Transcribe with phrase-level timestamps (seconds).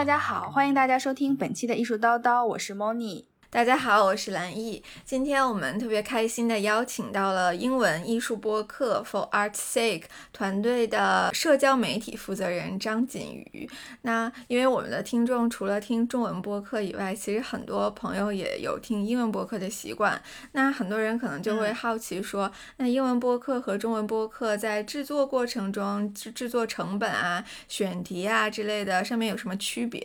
[0.00, 3.29] 大家好，欢迎大家收听本期的艺术叨叨，我是 Moni。
[3.52, 4.80] 大家好，我是蓝毅。
[5.04, 13.68] 今天我们特别开心的邀请到了英文艺术播客 For Art's Sake 团队的社交媒体负责人张锦瑜。
[14.02, 20.22] 那因为我们的听众除了听中文播客以外，其实很多朋友也有听英文播客的习惯。
[20.52, 30.00] 那很多人可能就会好奇说，那英文播客和中文播客在制作过程中制制作成本啊、选题啊之类的上面有什么区别？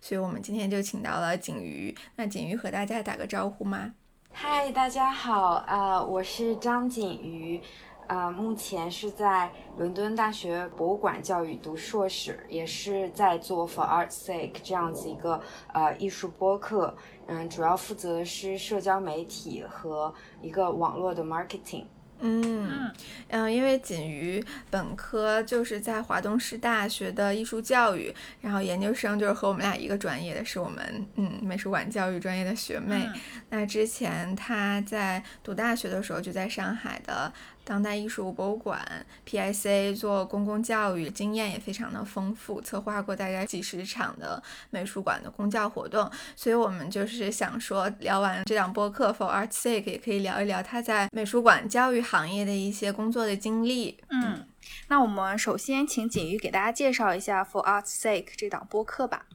[0.00, 1.94] 所以我们今天就请到了锦瑜。
[2.14, 3.92] 那锦瑜和大大家打个招呼吗？
[4.30, 7.60] 嗨，大家好，啊，我是张景瑜，
[8.06, 15.40] 呃，目前是在伦敦大学博物馆教育读硕士，也是在做 For Art's Sake 这样子一个
[15.72, 21.86] 呃艺术播客，嗯，主要负责的是社交媒体和一个网络的 marketing。
[22.20, 22.90] 嗯
[23.28, 33.08] 嗯，因为锦瑜本科就是在华东师大学的艺术教育，然后研究生就是和我们俩一个专业的，是我们嗯美术馆教育专业的学妹。
[33.50, 37.32] 那之前她在读大学的时候就在上海的。
[37.66, 38.80] 当代艺术博物馆
[39.28, 46.08] （PIC） 做公共教育经验也非常的丰富，策划过大概几十场的美术馆的公教活动。
[46.36, 53.98] 所以，我们就是想说，聊完这档播客 For Art's Sake，也可以聊一聊他在美术馆教育行业的一些工作的经历。
[54.10, 54.46] 嗯，
[54.86, 59.26] 那我们首先请锦瑜给大家介绍一下 For Art's Sake 这档播客吧。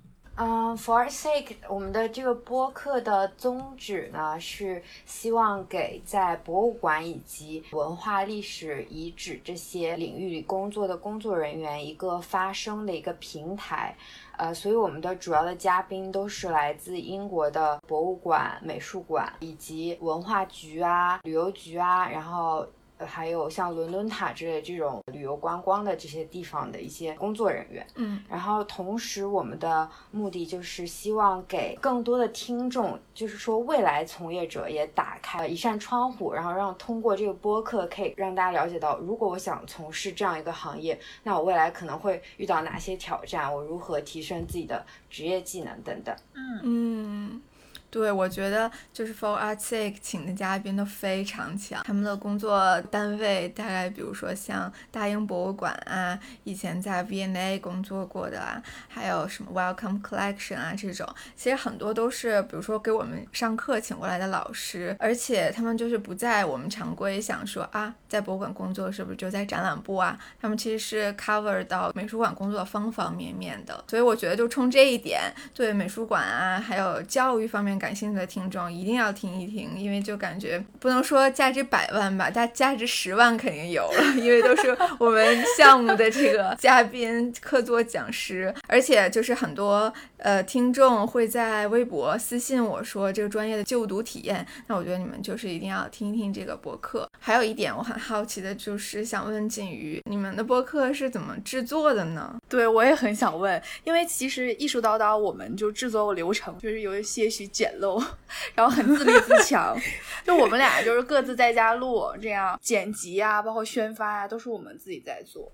[0.44, 13.96] 嗯，For sake，我们的这个播客的宗旨呢，是希望给在博物馆以及文化历史遗址这些领域里工作的工作人员一个发声的一个平台。
[14.36, 22.66] 呃，所以我们的主要的嘉宾都是来自英国的博物馆、美术馆以及文化局啊、旅游局啊，然后。
[23.06, 46.60] 还有像伦敦塔之类这种旅游观光的这些地方的一些工作人员，嗯，然后同时我们的目的就是希望给更多的听众，就是说未来从业者也打开一扇窗户，然后让通过这个播客可以让大家了解到，如果我想从事这样一个行业，那我未来可能会遇到哪些挑战，我如何提升自己的职业技能等等，嗯。
[46.64, 47.42] 嗯。
[47.92, 70.18] 对，我觉得就是 For Art's Sake 请的嘉宾都非常强，他们的工作单位大概比如说像大英博物馆啊，以前在 V&A 工作过的啊，还有什么 Welcome Collection 啊这种，其实很多都是比如说给我们上课请过来的老师，而且他们就是不在我们常规想说啊，在博物馆工作是不是就在展览部啊？
[70.40, 75.22] 他们其实是 cover 到美术馆工作方方面面的，所以我觉得就冲这一点，
[75.54, 77.81] 对美术馆啊，还有教育方面。
[77.82, 97.10] 感兴趣的听众一定要听一听，因为就感觉不能说价值百万吧，但价值十万肯定有了，因为都是我们项目的这个嘉宾、客座讲师，而且就是很多呃听众会在微博私信我说这个专业的就读体验，那我觉得你们就是一定要听一听这个博客。
[97.20, 102.36] 还有一点我很好奇的就是想问锦瑜，你们的博客是怎么制作的呢？
[102.48, 107.71] 对我也很想问，因为其实艺术叨叨我们就制作流程就是有一些许简。
[107.80, 108.02] 漏，
[108.56, 109.78] 然后很自立自强，
[110.24, 115.52] 就我们俩就是各自在家录，这样剪辑啊，包括宣发啊，都是我们自己在做。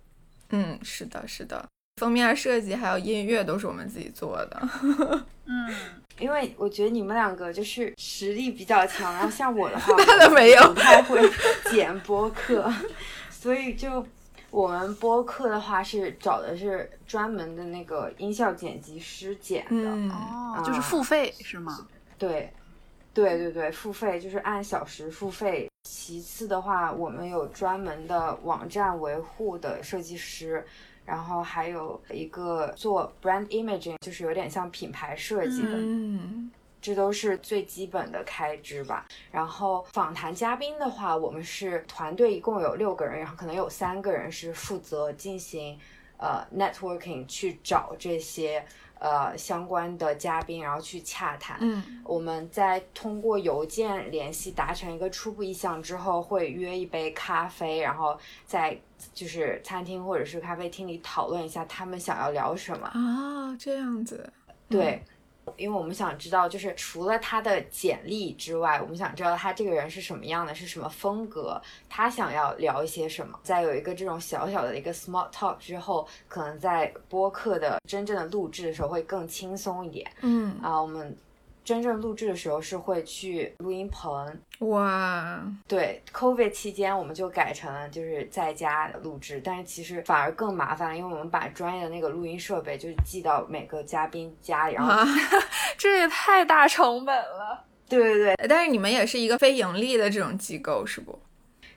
[0.49, 1.67] 嗯，是的，是的，
[1.97, 4.69] 封面设计还有音乐都是我们自己做的。
[5.45, 5.73] 嗯，
[6.19, 9.95] 因为我觉得你们两个就是实力比较强，然后像我的话，
[10.33, 11.21] 没有，不太会
[11.69, 12.71] 剪播客，
[13.29, 14.05] 所以就
[14.49, 21.87] 我们播客的话是找的是专门的那个音效剪辑师剪的，哦，就是付费是吗？
[22.17, 22.51] 对，
[23.13, 25.69] 对对对，付费就是按小时付费。
[25.83, 30.65] 其次的话，我们有专门的网站维护的设计师，
[31.05, 35.69] 然后还有一个做 brand imaging，就是有点像品牌设计的。
[35.73, 36.51] 嗯，
[36.81, 39.07] 这都是最基本的开支吧。
[39.31, 45.77] 然后访谈嘉宾的话，我们是团队一共有六个人，然后可能有三个人是负责进行
[46.17, 48.65] 呃 networking 去找这些。
[48.99, 51.57] 呃，相关的嘉宾，然后去洽谈。
[51.61, 58.79] 嗯，我们在通过邮件联系，达成一个初步意向之后，会约一杯咖啡，然后在
[59.13, 62.87] 就是餐厅或者是咖啡厅里讨论一下他们想要聊什么。
[62.87, 64.31] 啊，这样子。
[64.69, 65.03] 对。
[65.55, 73.39] 因为我们想知道，就是除了他的简历之外，我们想知道他这个人是什么样的，是什么风格，他想要聊一些什么。
[73.43, 80.09] 在有一个这种小小的一个 small talk 之后，可能在播客的真正的录制的时候会更轻松一点。
[80.21, 81.15] 嗯啊，我们
[81.67, 84.25] 真正录制的时候是会去录音棚。
[84.59, 95.03] 哇，对，COVID 期间我们就改成了就是在家录制，但是其实反而更麻烦，因为我们把专业的那个录音设备就是寄到每个嘉宾家里，然后
[95.77, 97.65] 这也太大成本了。
[97.89, 101.19] 对对对，但是你们也是一个非盈利的这种机构，是不？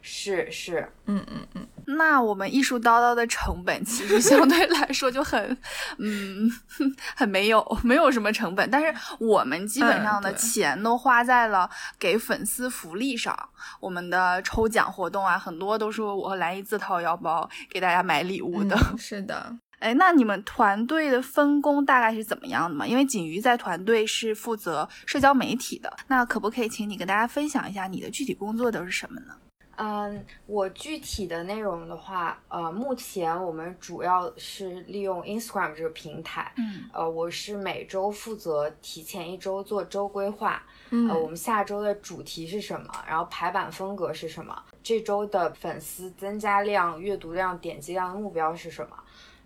[0.03, 1.67] 是是，嗯嗯嗯。
[1.87, 5.59] 那我们艺术叨叨的成本其实相对来说就很，
[5.99, 6.51] 嗯，
[7.17, 8.71] 很没有，没有什么成本。
[8.71, 11.69] 但是我们基本上的钱都花在了
[11.99, 13.37] 给粉丝福利上，
[13.81, 18.79] 我们的抽奖活动啊，很多都是我和蓝姨自掏腰包给大家买礼物的。
[18.97, 22.87] 是的， 哎，那你们团队的分工大概是怎么样的嘛？
[22.87, 29.35] 因为锦瑜在团队是负责社交媒体的，那可不可以请你跟大家分享一下你的具体工作都是什么呢？
[29.83, 48.95] 嗯，我具体的内容的话，呃，目前我们主要是利用 Instagram 这个平台，嗯，呃，我是每周负责提前一周做周规划，嗯，呃，我们下周的主题是什么，然后排版风格是什么，这周的粉丝增加量、阅读量、点击量的目标是什么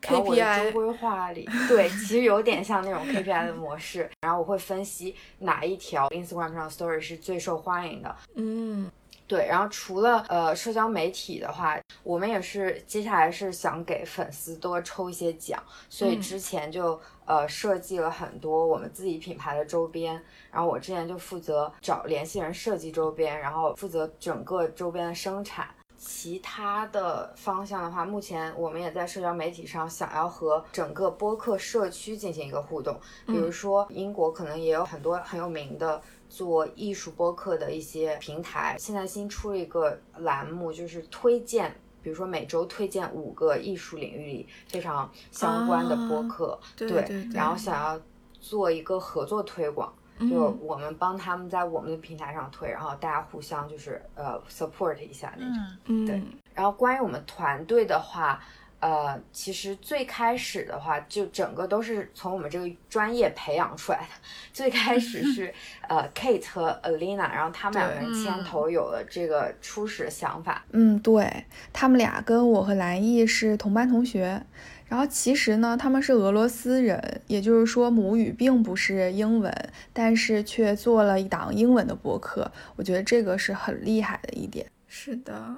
[0.02, 8.90] ，KPI 周规划里，对，其实有点像那种 KPI 的模式，然后我会分析哪一条 Instagram 上 Story 是最受欢迎的，嗯。
[9.26, 20.22] 对，然后除了呃社交媒体的话，我们也是接下来是想给粉丝多抽一些奖，所以之前就呃设计了很多我们自己品牌的周边，
[20.52, 25.68] 然后我之前就负责找联系人设计周边，然后负责整个周边的生产。
[25.96, 32.94] 其他的方向的话，目前我们也在社交媒体上想要和整个播客社区进行一个互动，
[33.24, 36.02] 比如说英国可能也有很多很有名的。
[36.34, 41.72] 做艺术播客的一些平台，现在新出了一个栏目，就是推荐，
[42.02, 48.00] 比如说每周推荐五个艺术领域里非常相关的播客，对，然后想要
[48.40, 49.94] 做一个合作推广，
[50.28, 55.44] 就我们帮他们在我们的平台上推，然后大家互相就是呃 support 一下那
[55.86, 56.20] 种，对。
[56.52, 58.42] 然后关于我们团队的话。
[58.84, 64.04] 呃，其实最开始的话，就整个都是从我们这个专业培养出来的。
[64.52, 65.54] 最开始是
[65.88, 70.62] 呃，Kate 和 Alina，然后他们两个人牵头有了这个初始的想法。
[70.72, 74.42] 嗯，对他们俩跟我和蓝毅是同班同学，
[74.86, 79.50] 然后其实呢，他们是俄罗斯人，也就是说母语并不是英文，
[79.94, 82.52] 但是却做了一档英文的播客。
[82.76, 84.66] 我觉得这个是很厉害的一点。
[84.86, 85.56] 是的。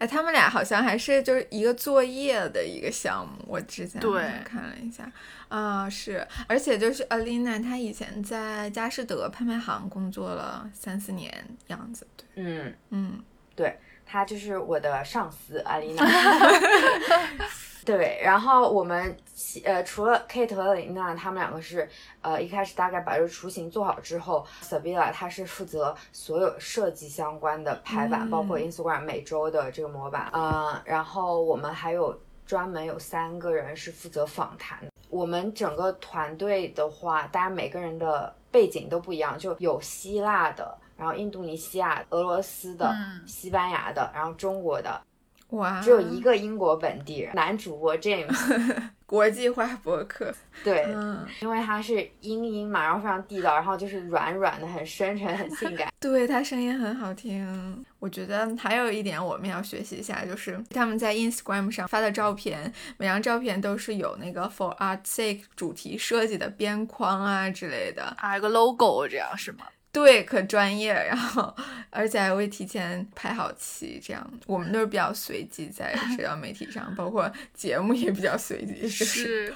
[0.00, 4.00] 哎，他们俩好像还是就是一个作业的一个项目，我之前
[4.42, 5.06] 看了一下
[5.48, 11.30] 啊，是，而且就是 Alina，她以前在佳士得拍卖行工作了三四年
[11.66, 13.22] 样子，对，嗯嗯，
[13.54, 16.02] 对，她就是我的上司 Alina。
[17.90, 19.16] 对，然后我们
[19.64, 21.88] 呃，除了 Kate 和琳娜，他们两个是
[22.22, 32.16] 呃，一开始大概把这个雏形做好之后，Sabila 她是负责所有设计相关的排版，包括 Instagram 每周的这个模板，嗯，然后我们还有
[32.46, 34.78] 专门有三个人是负责访谈。
[35.08, 42.94] 我们整个团队的话，大家每个人的背景都不一样，就有希腊的，然后印度尼西亚、俄罗斯的、
[43.26, 45.02] 西班牙的，然后中国的。
[45.50, 48.34] 哇，只有一个英国本地人男主播 James，
[49.06, 50.32] 国际化博客。
[50.62, 55.88] 对，嗯，因为他是英音嘛，然后非常地道，然后就是软软的，很深沉，很性感。
[55.98, 57.84] 对他声音很好听。
[57.98, 69.64] 我觉得还有一点我们要学习一下，就是他们在 Instagram 上发的照片，每张照片都是有那个 For Art Sake 主题设计的边框啊之类的，还有个 logo，这样是吗？
[69.92, 71.52] 对，可专业，然后
[71.90, 79.52] 而且还会提前排好期，这样我们都是比较随机，在社交媒体上，包括节目也比较随机，是，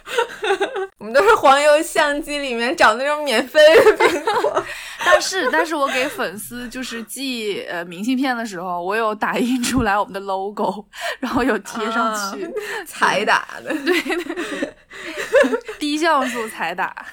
[0.99, 4.65] 我们都是黄油相机里面找那种免费的苹果，
[5.07, 10.85] 但是但是我给粉丝就是寄呃明信片的时候，我有打印出来我们的 logo，
[11.21, 12.51] 然后有贴上去，
[12.85, 14.75] 彩打的，对对，
[15.79, 17.07] 低像素彩打。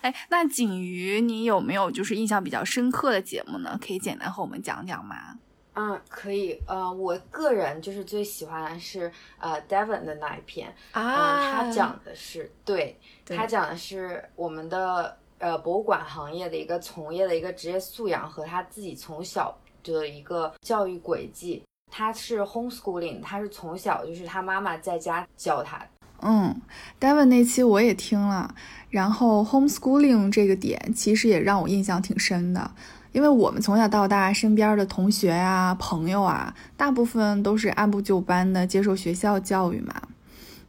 [0.00, 3.78] 哎，那景瑜，你有没有就是印象比较深刻的节目呢？
[3.80, 5.38] 可以简单和我们讲讲吗？
[5.74, 6.60] 嗯，可以。
[6.66, 21.62] 呃，我个人就是最喜欢的是呃 Devon 的那一篇啊，他讲的是对，他讲的是我们的呃博物馆行业的一个从业的一个职业素养和他自己从小的一个教育轨迹。
[21.90, 25.86] 他是 homeschooling，他是从小就是他妈妈在家教他。
[26.22, 26.60] 嗯
[27.00, 28.54] ，David 那期我也听了。
[28.90, 32.70] 然后 homeschooling 这个点其实也让我印象挺深的，
[33.12, 39.94] 因为我们从小到大身边的同学啊、朋友啊，大部分都是按部就班的接受学校教育嘛，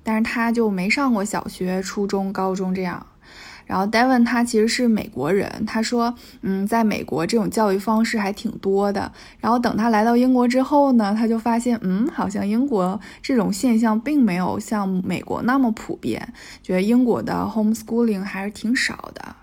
[0.03, 3.05] 但是他就没上过小学、初中、高中这样。
[3.69, 6.11] 然后 Devon 他其实是美国人，他说，
[6.41, 9.11] 嗯，在美国这种教育方式还挺多的。
[9.39, 16.33] 然后等他来到英国之后呢，他就发现，嗯，好像英国这种现象并没有像美国那么普遍，
[16.63, 19.35] 觉得英国的 homeschooling 还是挺少的。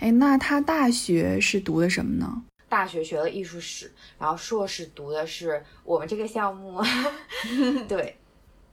[0.00, 2.42] 哎，那他大学是读的什么呢？
[2.68, 6.82] 大学学了艺术史，然后硕士读的是我们这个项目。
[7.86, 8.16] 对，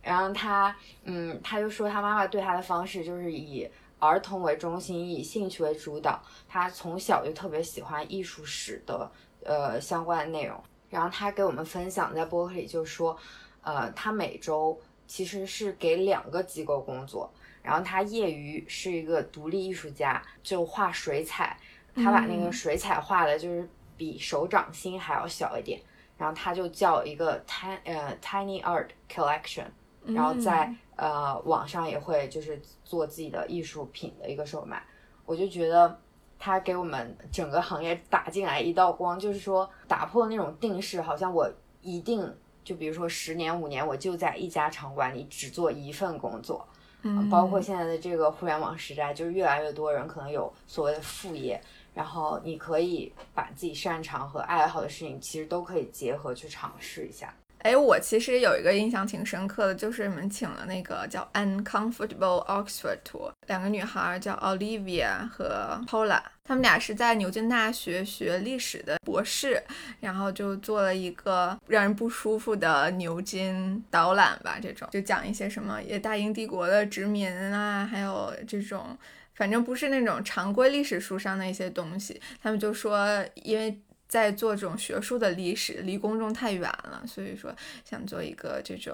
[0.01, 3.69] 然后他，嗯，他就说他妈妈对他的方式就是以
[4.00, 6.22] 儿童为中心，以兴趣为主导。
[6.48, 9.12] 他从小就特别喜欢艺术史的
[9.44, 10.62] 呃相关的内容。
[10.89, 13.15] 然后他给我们分享在博客里就说，
[13.62, 17.32] 呃，他每周其实是给两个机构工作。
[17.62, 21.56] 然后他业余是一个独立艺术家，就画水彩。
[21.94, 25.79] 他把那个水彩画的，就是比手掌心还要小一点。
[26.18, 29.65] 然后他就叫一个 tiny 呃 tiny art collection。
[30.06, 34.84] 然后在呃网上也会就是做自己的艺术品的一个售卖。
[35.25, 36.00] 我就觉得
[36.38, 41.50] 他给我们整个行业打进来一道光，就是说打破那种定式，好像我
[41.82, 46.68] 一定就比如说十年五年我就在一家场馆里只做一份工作。
[47.01, 51.62] 嗯，包括现在的这个互联网时代，就是越来越多人可能有所谓的副业，
[51.94, 57.34] 然后你可以把自己擅长和爱好的事情，其实都可以结合去尝试一下。
[57.60, 69.62] 哎，我其实有一个印象挺深刻的，就是你们请了那个叫 Uncomfortable Oxford Tour，两个女孩叫 Olivia 和 Paula，她们俩是在牛津大学学历史的博士，
[70.00, 78.98] 然后就做了一个让人不舒服的牛津导览吧，这种就讲一些什么也大英帝国的殖民啊，还有这种
[79.34, 83.78] 反正不是那种常规历史书上的一些东西，他们就说因为。
[84.10, 88.94] 在做这种学术的历史，离公众太远了，所以说想做一个这种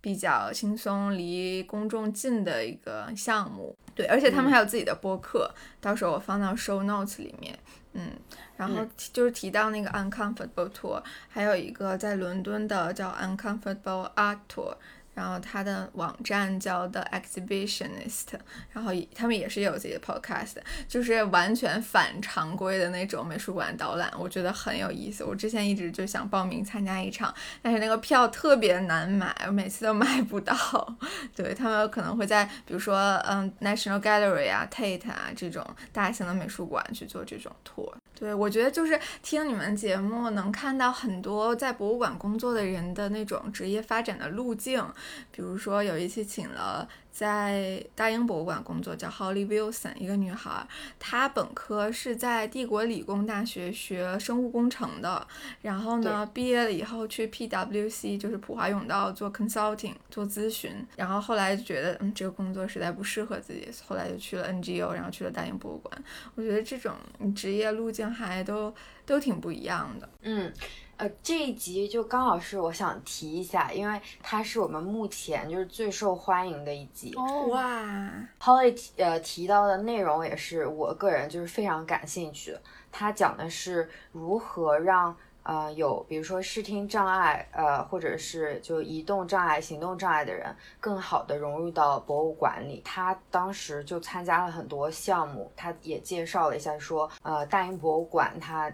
[0.00, 3.74] 比较轻松、离公众近的一个项目。
[3.94, 7.58] 对，而且他们还有自己的播客，到时候我放到 show notes 里面。
[7.98, 8.10] 嗯，
[8.58, 14.76] 然后就是提到那个 uncomfortable tour，还有一个在伦敦的叫 uncomfortable art tour。
[15.16, 18.26] 然后他的网站叫 The Exhibitionist，
[18.70, 20.56] 然后他们也是有自己的 podcast，
[20.86, 25.24] 就是完全反常规的那种美术馆导览，我觉得很有意思。
[25.24, 30.54] 我之前一直就想报名参加一场，但是那个票特别难买，我每次都买不到。
[31.34, 37.90] 对他们可能会在比如说嗯 National Gallery 啊、Tate 啊这种大型的美术馆去做这种 tour。
[38.18, 44.82] 对，我觉得就是听你们节目，能看到很多在博物馆工作的人的那种职业发展的路径。
[45.30, 46.88] 比如说有一期请了。
[47.16, 50.68] 在大英博物馆工作，叫 Holly Wilson，一个女孩。
[50.98, 55.26] 她本科是在帝国理工大学学生物工程的，
[55.62, 60.70] 然后呢，毕业了以后去 PWC，就是普华永道做 consulting，做咨询。
[60.94, 66.04] 然后后来就觉得，嗯，这个工作实在不适合自己，后来就去了 NGO，然后去了大英博物馆。
[66.34, 66.92] 我觉得这种
[67.34, 68.74] 职业路径还都
[69.06, 70.08] 都挺不一样的。
[70.22, 70.52] 嗯。
[70.98, 77.12] 呃，这一集就刚好是我想提一下，因为它是我们目前就是最受欢迎的一集。
[77.16, 78.10] 哦哇
[78.40, 82.62] ，Holly 呃提到的内容也是我个人就是非常感兴趣的。
[82.90, 90.46] 他讲的是如何让呃有比如说视听障碍呃或者是就移动障碍、行动障碍的人
[90.80, 92.80] 更好的融入到博物馆里。
[92.82, 98.72] 他当时就参加了很多项目，他也介绍了一下说，呃，大英博物馆他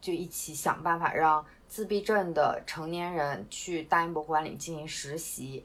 [0.00, 1.44] 就一起想办法让。
[1.70, 5.62] 自闭症的成年人去大英博物馆里进行实习，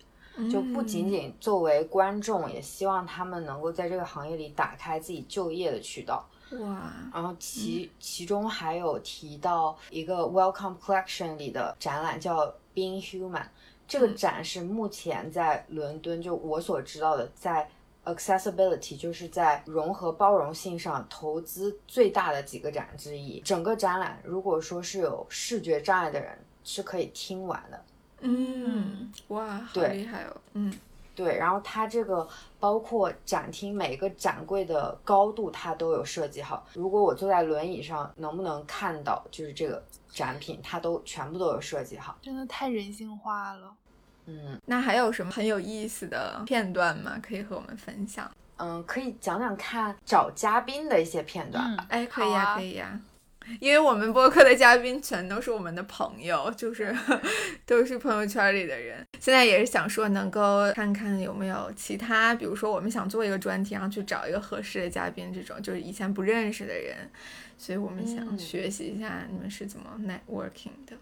[0.51, 6.27] 就不仅仅作为观众，也希望他们能够在这个行业里打开自己就业的渠道。
[6.59, 6.91] 哇！
[7.13, 13.45] 然后其其中还有提到一个 Welcome Collection 里的展览叫 Being Human，
[13.87, 17.69] 这个展是目前在伦敦就我所知道的在。
[18.05, 23.39] Accessibility 就是在融合包容性上投资最大的几个展之一。
[23.39, 27.85] 整个展览，如果说是有视觉障碍的人，是可以听完的。
[28.19, 30.35] 嗯，哇，好厉害哦。
[30.53, 30.73] 嗯，
[31.15, 31.37] 对。
[31.37, 32.27] 然后它这个
[32.59, 36.65] 包括展厅每个展柜的高度，它都有设计好。
[36.73, 42.17] 如果我坐在轮椅上，能不能看到就是这个展品，它都全部都有设计好。
[42.21, 43.75] 真的太人性化了。
[44.25, 47.19] 嗯，那还有什么很有意思的片段吗？
[47.21, 48.29] 可以和我们分享？
[48.57, 51.75] 嗯，可以讲讲看找嘉宾的一些片段。
[51.89, 52.99] 哎，可以呀，可以呀。
[53.59, 56.95] 因为我们播客的嘉宾全都是我们的朋友，就是
[57.67, 59.05] 都是朋友圈里的人。
[59.19, 66.95] 现在也是想说，能够看看有没有其他，比如说我们想做一个专题，然后去找一个合适的嘉宾，这种就是以前不认识的人，
[67.57, 70.93] 所以我们想学习一下你们是怎么 networking 的。
[70.93, 70.97] 嗯。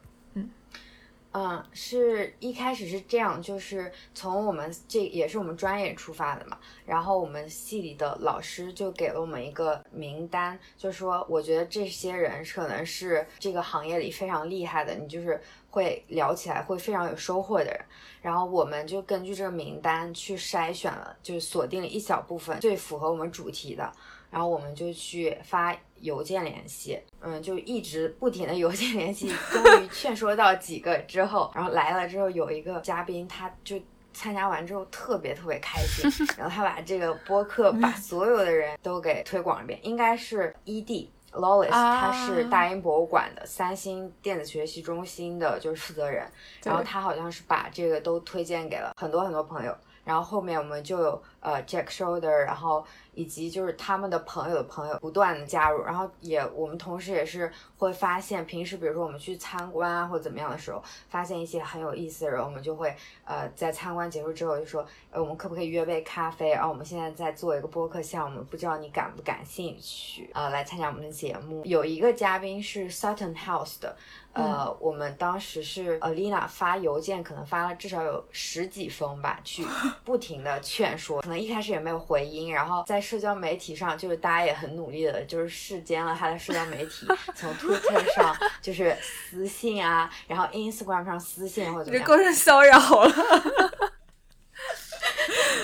[1.34, 17.80] 嗯，是一开始是这样，就是从我们这也是我们专业出发的嘛，然后我们系里的老师就给了我们一个名单，就说我觉得这些人可能是这个行业里非常厉害的，你就是会聊起来会非常有收获的人，
[18.22, 23.90] 然后我们就根据这个名单去筛选了，就是锁定一小部分最符合我们主题的。
[24.30, 33.80] 然后我们就去发邮件联系，嗯，就一直不停的邮件联系，终于劝说到几个之后，然后来了之后有一个嘉宾，他就
[34.14, 46.28] 参加完之后特别特别开心， 然后他把这个播客把所有的人都给推广一遍，应该是 ED Lawless，他是大英博物馆的三星电子学习中心的就是负责人，
[46.64, 52.86] 然后他好像是把这个都推荐给了很多很多朋友，然后后面我们就有呃 Jack Shoulder，然后。
[53.14, 62.96] 以及就是他们的朋友的朋友不断的加入，然后也我们同时也是会发现，平时比如说我们去参观啊或者怎么样的时候，发现一些很有意思的人，我们就会
[63.26, 66.52] 呃在参观结束之后就说，呃我们可不可以约杯咖啡？
[66.52, 70.30] 然后我们现在在做一个播客项目，不知道你感不感兴趣？
[70.34, 71.66] 呃来参加我们的节目。
[71.66, 73.94] 有一个嘉宾是 Sutton House 的。
[74.34, 79.62] 呃，我们当时是 Alina 发邮件，可能发了至少有十几封吧，去
[80.06, 93.91] 不停的劝说，可能一开始也没有回音，然后在社交媒体上，就是大家也很努力的，就是世间了他的社交媒体，从 Twitter 上就是私信啊，然后 Instagram 上私信或者怎么样，构成骚扰了。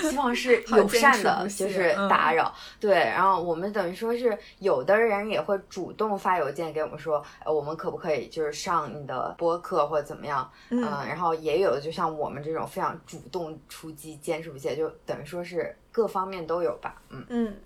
[0.00, 2.54] 希望是 友善的，就是打扰。
[2.80, 10.50] 对，然后我们等于说是有的人也会主动发邮件给我们说，呃，我们可不可以就是上你的播客或者怎么样？
[10.70, 17.00] 嗯，然后也有的就像我们这种非常主动出击、坚持不懈，就等于说是各方面都有吧。
[17.10, 17.56] 嗯嗯，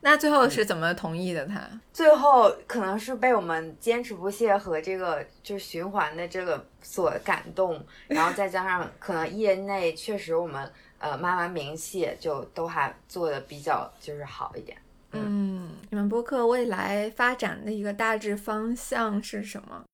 [0.00, 1.46] 那最后是怎么同意的？
[1.46, 1.60] 他
[1.92, 10.70] 最后可能是被我们坚持不懈和这个就是循环的这个所感动，然后再加上可能业内确实我们。
[10.98, 14.76] 呃，慢慢名气就都还做的比较就是好一点。
[15.12, 19.84] 嗯，你们播客未来发展的一个大致方向是什么？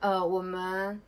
[0.00, 1.00] 呃，我们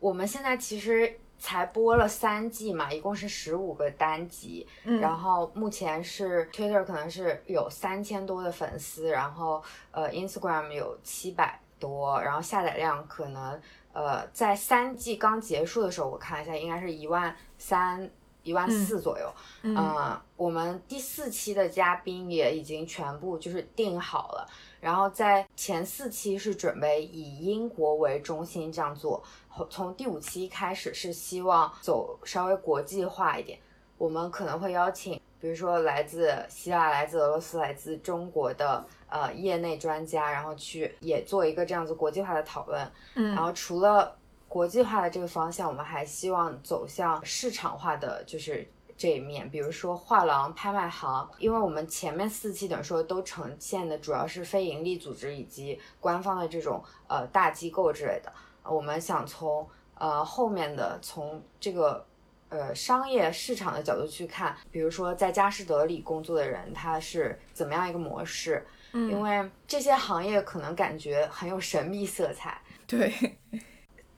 [0.00, 4.66] 我们现在其实才播了三季嘛，一共是十五个单集。
[4.84, 13.58] 嗯，然后目前是 Twitter 可能是有三千多的粉丝，然后呃 Instagram 有七百多，然后下载量可能
[13.92, 18.10] 呃在三季刚结束的时候，我看了一下应该是一万三。
[18.46, 19.28] 一万四左右，
[19.62, 24.48] 嗯，我们第四期的嘉宾也已经全部就是定好了，
[24.80, 29.20] 然后在前四期是准备以英国为中心这样做，
[29.68, 33.58] 从第五期开始是希望走稍微国际化一点，
[33.98, 44.16] 我们可能会邀请，比如说来自希腊、来自俄罗斯、来自中国的呃业内专家，然后去也做一个这样子国际化的讨论，嗯，然后除了。
[44.56, 48.66] 国际化的这个方向，我们还希望走向市场化的，就是
[48.96, 58.32] 这一面，比如说画廊、拍卖行，因为我们前面四期等于说都呈现的主要是非盈利组织以及官方的这种呃大机构之类的，
[58.64, 62.06] 我们想从呃后面的从这个
[62.48, 73.12] 呃商业市场的角度去看，比如说在佳士得里工作的人他是怎么样一个模式，嗯，因为这些行业可能感觉很有神秘色彩，对。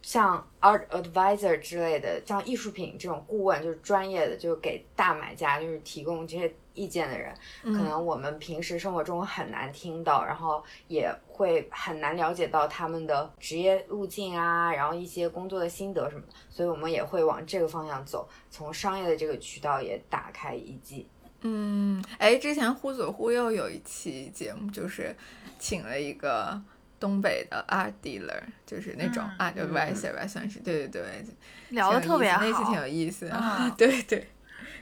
[0.09, 21.07] 像 art advisor 之类的，像艺术品这种顾问，就是专业的，就是给大买家就是提供这些意见的人，可能我们平时生活中很难听到，然后也会很难了解到他们的职业路径啊，然后一些工作的心得什么的，所以我们也会往这个方向走，从商业的这个渠道也打开一季。
[21.43, 25.15] 嗯，哎，之前忽左忽右有一期节目，就是
[25.59, 26.59] 请了一个。
[27.01, 31.25] 东北的 art dealer 就是那种 art advisor 吧，算是对对对，
[31.71, 33.41] 聊的特别好，那次挺有意思的，
[33.79, 34.29] 对对，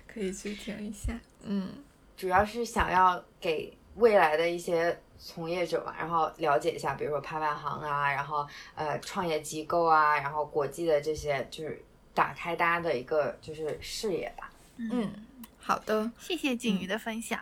[0.07, 1.13] 可以去听一下。
[1.43, 1.69] 嗯，
[2.17, 11.83] 主要是想要给未来的一些从业者嘛，然后了解一下，比如说拍卖行啊，然后呃创业机构啊，然后国际的这些，就是
[12.15, 14.51] 打开大家的一个就是视野吧。
[14.79, 15.11] 嗯，
[15.59, 17.39] 好的，谢谢锦瑜的分享。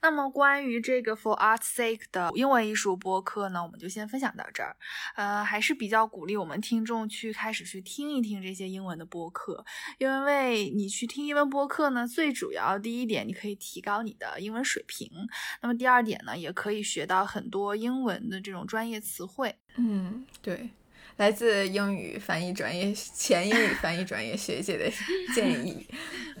[0.00, 4.76] 那么关于这个 For Art's Sake 的英文艺术播客呢，我们就先分享到这儿。
[5.16, 9.64] 呃，还是比较鼓励我们听众去开始去听一听这些英文的播客，
[9.98, 15.10] 因为你去听英文播客呢，最主要第一点，你可以提高你的英文水平。
[15.60, 19.54] 那么第二点呢，也可以学到很多英文的这种专业词汇。
[19.76, 20.70] 嗯，对。
[21.18, 24.90] 来自英语翻译专业 前英语翻译专业学姐的
[25.34, 25.86] 建议。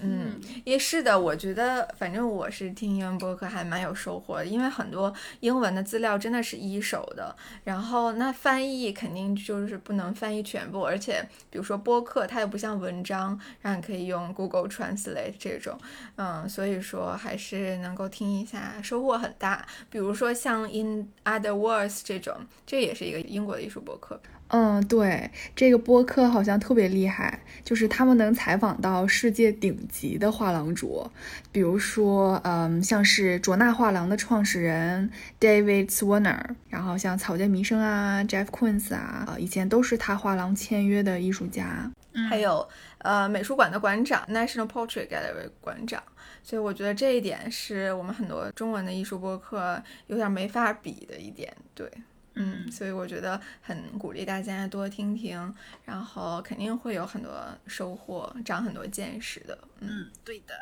[0.00, 0.21] 嗯，
[0.64, 15.78] 也是的，我觉得反正我是听英文播客还蛮有收获的，因为很多英文的资料真的是一手的，然后那翻译肯定就是不能翻译全部，而且比如说播客，它又不像文章，让你可以用 Google Translate 这种，
[16.16, 19.66] 嗯，所以说还是能够听一下，收获很大。
[19.90, 24.20] 比如说像 In Other Words 这种，这也是一个英国的艺术播客。
[24.52, 31.10] 嗯，对，这个播客好像特别厉害，就是他们能采访到世界顶级的画廊主，
[31.50, 35.10] 比如说，嗯，像是卓纳画廊的创始人
[35.40, 36.38] David Swanner，
[36.68, 41.90] 然后像草间弥生啊、Jeff Koons 啊，呃，以前都是他画廊签约的艺术家，
[42.28, 46.02] 还有呃美术馆的馆长 National Portrait Gallery 馆长，
[46.42, 51.90] 所以我觉得这一点是我们很多中文的艺术播客有点没法比的一点，对。
[52.34, 57.30] 嗯，所以我觉得很鼓励大家多听听，然后肯定会有很多
[57.66, 59.58] 收获，长很多见识的。
[59.80, 60.54] 嗯，对的。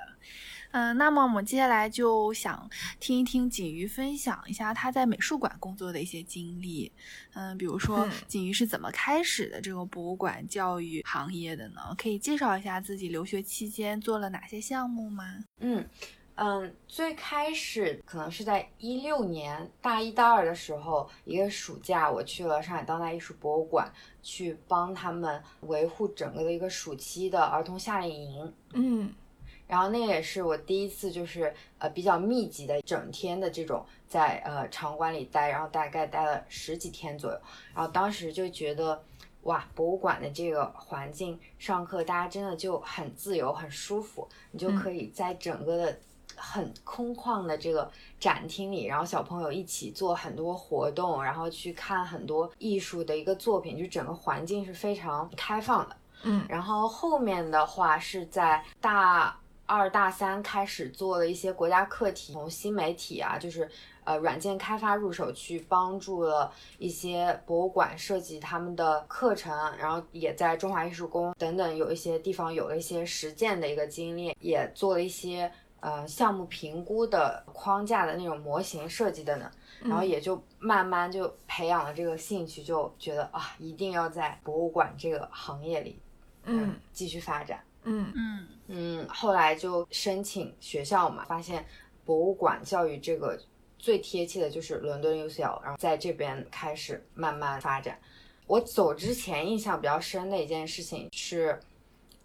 [0.73, 2.69] 嗯，那么我们接下来就想
[3.01, 6.93] 听一听锦瑜分享一下他在美术馆工作的一些经历。
[7.35, 11.81] 嗯，比如说锦瑜是怎么开始的这个博物馆教育行业的呢？
[11.99, 15.41] 可以介绍一下自己留学期间做了哪些项目吗？
[15.59, 15.85] 嗯。
[16.43, 28.55] 嗯，最开始可能是在一六年大一、大二的时候，一个暑假，我去了上海当代艺术博物馆，去帮他们维护整个的一个暑期的儿童夏令营。
[28.73, 29.13] 嗯，
[29.67, 37.39] 然后那也是我第一次，就是呃比较密集的整天的这种在呃场馆里待，然后大概待了十几天左右。
[37.75, 39.05] 然后当时就觉得，
[39.43, 46.01] 哇，博物馆的这个环境，上课大家真的就很自由、很舒服，你就可以在整个的。
[46.41, 55.97] 很空旷的这个展厅里，然后小朋友一起做很多活动，然后去看很多艺术的一个作品，就整个环境是非常开放的。
[56.23, 63.71] 嗯，然后后面的话是在大二大三开始做了一些国家课题，从新媒体啊，就是
[64.05, 75.51] 呃软件开发入手，去帮助了一些博物馆设计他们的课程，然后也在中华艺术宫等等有一些地方有了一些实践的一个经历，也做了一些。
[75.81, 85.99] 呃，项目评估的框架的那种模型设计的呢，然后也就慢慢就培养了这个兴趣，就觉得啊，一定要在博物馆这个行业里，
[86.45, 91.65] 嗯，继续发展，嗯嗯嗯，后来就申请学校嘛，发现
[92.05, 93.41] 博物馆教育这个
[93.79, 97.99] 最贴切的就是伦敦 UCL，然后在这边开始慢慢发展。
[98.47, 101.59] 我走之前印象比较深的一件事情是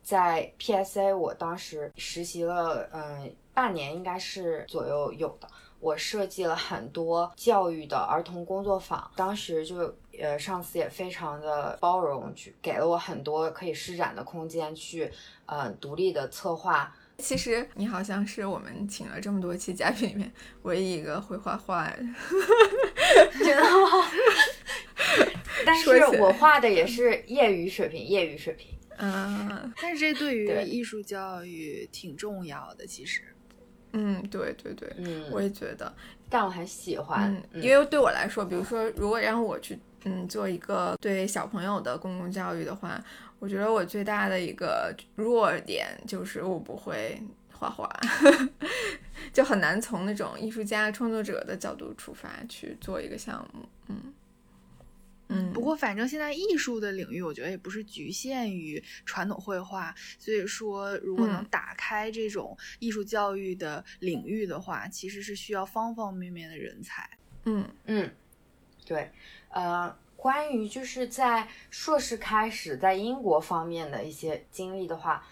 [0.03, 3.33] 在 PSA，我当时实习了，嗯。
[3.55, 5.47] 半年应该是左右有的。
[5.79, 15.11] 我设计了很多教育的儿童工作坊，当时就呃上司也非常的包容，去给了我很多可以施展的空间，去
[15.45, 16.95] 呃独立的策划。
[17.19, 20.31] 其实你好像是我们请了这么多期嘉宾里面
[20.63, 21.97] 唯一一个会画画的，
[23.37, 24.09] 真的吗？
[25.65, 28.75] 但是我画的也是业余水平，业余水平。
[28.97, 33.34] 嗯，但是这对于艺术教育挺重要的，其实。
[33.97, 35.91] 嗯，对对对，嗯，我也觉得，
[36.29, 43.01] 但我很喜欢，因为对我来说，比如说，如果让我去，嗯，做一个对小朋友的公共教育的话，
[43.39, 47.21] 我觉得我最大的一个弱点就是我不会
[47.53, 47.89] 画画，
[49.31, 54.13] 就很难从那种艺术家创作者的角度出发去做一个项目，嗯。
[55.27, 67.09] 嗯，不过反正现在艺术的领域，我觉得也不是局限于传统绘画，所以说如果能打开这种艺术教育的领域的话，其实是需要方方面面的人才。
[67.45, 68.11] 嗯嗯，
[68.85, 69.11] 对，
[69.49, 75.25] 呃，关于就是在硕士开始在英国方面的一些经历的话，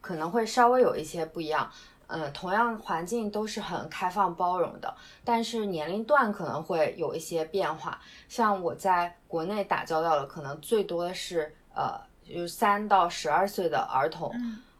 [0.00, 1.70] 可能会稍微有一些不一样。
[2.12, 4.94] 嗯，同样环境都是很开放包容的，
[5.24, 7.98] 但是年龄段可能会有一些变化。
[8.28, 14.34] 像我在国内打交道的，可能最多的是呃，就是三到十二岁的儿童，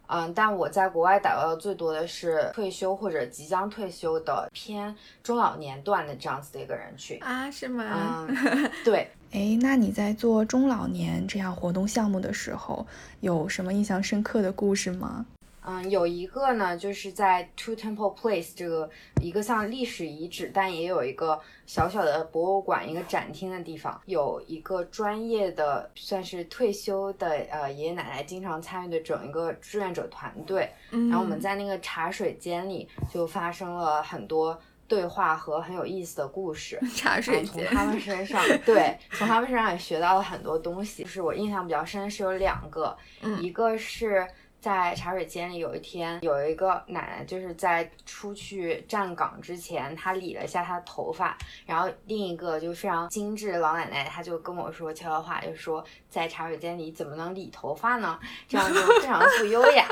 [0.09, 8.27] 嗯，但我在国外打交道最多的是退休或者即将退休的偏中老年段的这样子的一个人群啊，是吗？
[8.29, 9.09] 嗯， 对。
[9.33, 12.85] 哎，那你在做中老年这样活动项目的时候，
[13.21, 15.25] 有什么印象深刻的故事吗？
[15.63, 18.89] 嗯，有一个呢，就是在 Two Temple Place 这个
[19.21, 30.67] 一个像历史遗址，但也有一个小小的博物馆、一个展厅的地方，有一个专业的，算是退休的呃爷爷奶奶经常参与的整一个志愿者团队。
[30.91, 36.81] 然后我们在那个茶水间里就发生了很多对话和很有意思的故事。
[36.97, 41.03] 茶水间，从他们身上， 对，从他们身上也学到了很多东西。
[41.03, 44.27] 就是我印象比较深的是有两个，嗯一个是。
[44.61, 58.21] 在茶水间里，有一天有一个奶奶，就是在出去站岗之前，她理了一下她的头发，然后另一个就非常精致的老奶奶，她就跟我说悄悄话，就说在茶水间里怎么能理头发呢？
[58.47, 59.89] 这样就非常的不优雅。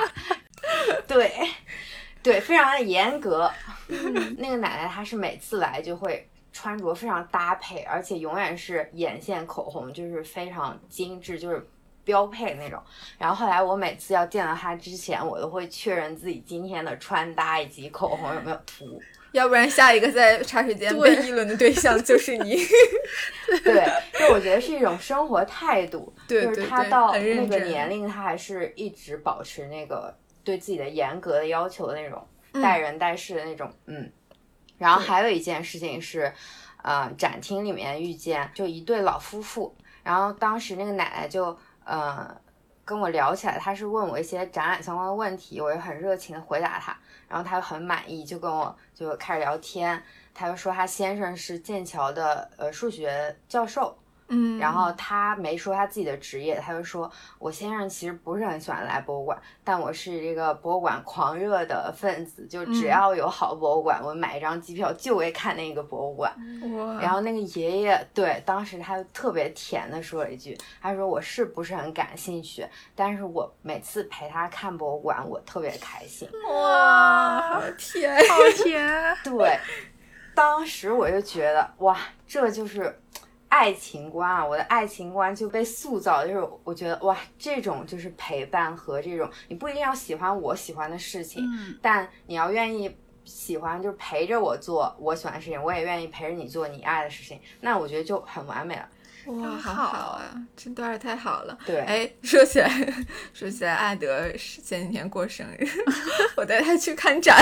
[1.09, 1.33] 对，
[2.23, 3.51] 对，非常的严格。
[4.37, 11.67] 那个奶奶她是每次来就会穿着非常搭配，而且永远是眼线、口红就是非常精致，就是
[12.09, 12.83] 标配那种。
[13.19, 18.99] 然后后来我每次要见到他之前，我都会确认自己今天的穿搭以及口红有没有涂。
[19.33, 22.57] 要不然下一个在茶水间被议论的对象就是你。
[23.63, 23.87] 对，
[24.19, 34.11] 就我觉得是一种生活态度， 对就是对对她到那个年龄，他还是一直保持那个对自己的严格的要求的那种嗯待人待事的那种，嗯。
[34.79, 36.33] 然后还有一件事情是，
[36.83, 42.41] 呃，展厅里面遇见就一对老夫妇，然后当时那个奶奶就呃
[42.85, 46.97] 跟我聊起来，他是问我一些展览相关的问题，我也很热情的回答他，
[47.29, 66.33] 然后他就很满意，就跟我就开始聊天，他就说他先生是剑桥的呃数学教授，嗯，然后他没说他自己的职业，他就说我先生其实不是很喜欢来博物馆，但我是这个博物馆狂热的分子，就只嗯要有好博物馆，我买一张机票就会看那个博物馆。
[66.77, 76.29] 哇，然后那个爷爷对，当时他就特别甜的说了一句，他说我是不是很感兴趣，但是我每次陪他看博物馆，我特别开心。
[76.51, 79.17] 哇，好甜，好甜。
[79.25, 79.59] 对，
[80.35, 83.01] 当时我就觉得哇，这就是
[83.49, 84.45] 爱情观啊！
[84.45, 98.89] 我的爱情观就被塑造，就是我觉得哇，这种就是陪伴和这种，你不一定要喜欢我喜欢的事情，嗯，但你要愿意喜欢，就是陪着我做我喜欢的事情，我也愿意陪着你做你爱的事情，那我觉得就很完美了。
[99.27, 101.59] 哇，好好好啊，这段儿太好了。
[101.67, 102.71] 对，哎，说起来，
[103.35, 105.67] 说起来，艾德是前几天过生日，
[106.37, 107.37] 我带他去看展，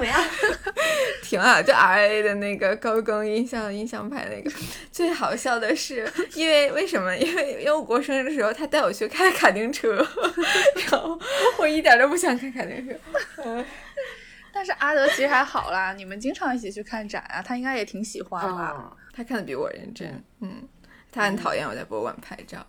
[0.00, 0.24] 怎么样？
[1.22, 4.50] 挺好，就 R A 的那个高更音像音像派那个。
[4.90, 7.14] 最好笑的是，因为为什么？
[7.16, 9.96] 因为因为我过生日的时候，他带我去开卡丁车，
[10.90, 11.18] 然后
[11.58, 12.94] 我一点都不想开卡丁车。
[13.44, 13.64] 嗯
[14.52, 18.74] 但是阿德其实还好啦，你们经常一起去看展啊，他应该也挺喜欢吧？
[18.76, 20.66] 嗯，他看的比我认真，嗯，
[21.12, 22.66] 他很讨厌我在博物馆拍照，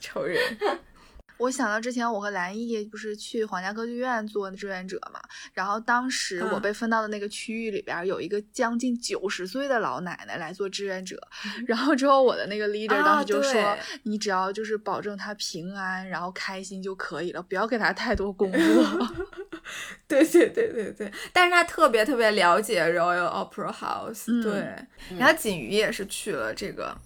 [0.00, 0.38] 仇人。
[1.38, 5.20] 我想到之前我和兰艺不是去皇家歌剧院做志愿者嘛，
[5.52, 6.62] 然后当时我嗯。
[6.62, 11.20] 被分到的那个区域里边有一个将近九十岁的老奶奶来做志愿者，
[11.66, 13.78] 然后之后我的那个 leader 啊当时就说，对。
[14.02, 19.08] 你只要就是保证她平安，然后开心就可以了，不要给她太多工作。
[20.08, 24.42] 对对对对对，但是他特别特别了解 Royal Opera House，、嗯。
[24.42, 24.52] 对，
[25.10, 25.18] 嗯。
[25.18, 26.96] 然后锦瑜也是去了这个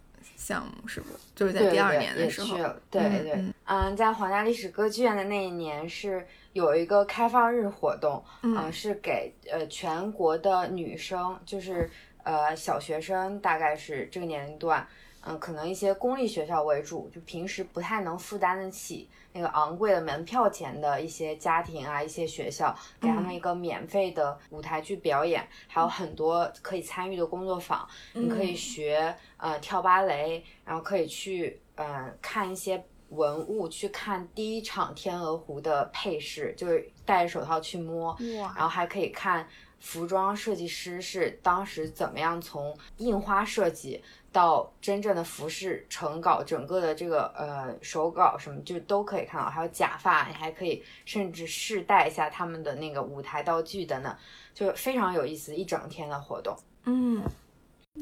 [0.51, 1.15] 项目，是不是？
[1.37, 2.57] 就是在第二年的时候。
[2.91, 3.55] 对嗯对，嗯。
[3.67, 8.57] 嗯，在皇家历史歌剧院的那一年是有一个开放日活动，嗯。
[8.57, 11.89] 呃是给呃全国的女生，就是
[12.25, 14.85] 呃小学生，大概是这个年龄段，
[15.23, 28.57] 嗯、可能一些公立学校为主，就平时不太能负担得起那个昂贵的门票钱的一些家庭啊，一些学校，给他们一个免费的舞台剧表演，还有很多可以参与的工作坊，你可以嗯。
[28.57, 38.17] 学呃跳芭蕾，然后可以去呃看一些文物，去看第一场天鹅湖的配饰，就是戴着手套去摸，
[38.55, 54.17] 然后还可以看服装设计师是当时怎么样从印花设计到真正的服饰成稿，整个的这个呃手稿什么就都可以看到，还有假发，你还可以甚至试戴一下他们的那个舞台道具等等，
[54.55, 56.57] 就非常有意思，一整天的活动。
[56.85, 57.23] 嗯，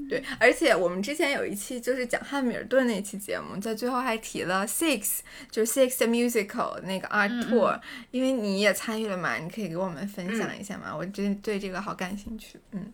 [0.08, 10.94] 对，而且我们之前有一期就是讲汉密尔顿那期节目，在最后还提了 Six，就是 Six the Musical 那个 Art 嗯 Tour，、因为你也参与了嘛，你可以给我们分享一下嘛？
[10.94, 12.60] 我真对这个好感兴趣。
[12.72, 12.92] 嗯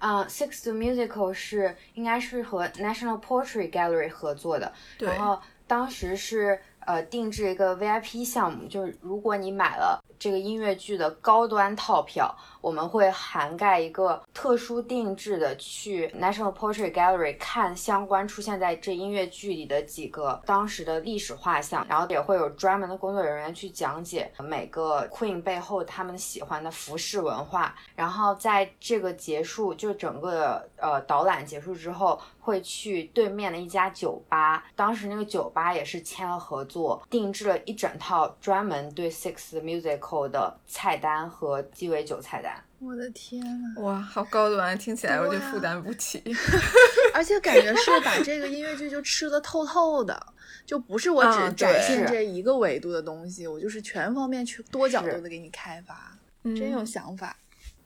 [0.00, 17.36] 嗯、s i x the Musical 是应该是和 National Portrait Gallery 合作的，然后当时是呃定制一个 VIP 项目，就是如果你买了这个音乐剧的高端套票，我们会涵盖一个特殊定制的去 National Portrait Gallery
[17.38, 27.74] 看相关出现在这音乐剧里的几个当时的历史画像，然后也会有专门的工作人员去讲解每个 Queen 背后他们喜欢的服饰文化。
[27.94, 37.00] 然后在这个结束，就整个呃导览结束之后，会去对面的一家酒吧，当时那个酒吧也是签了合作。
[37.08, 42.52] 定制了一整套专门对 Six music Musical 的菜单和鸡尾酒菜单。
[42.80, 43.42] 我的天
[43.74, 46.22] 呐，哇，好高端，听起来我就对啊负担不起。
[47.12, 50.18] 而且感觉是把这个音乐剧就吃的透透的，
[50.64, 57.36] 就不是我只啊展现这一个维度的东西，我就是全方面去多角度的给你开发，嗯真有想法。